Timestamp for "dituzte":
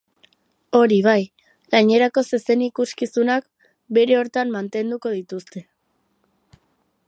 5.19-5.67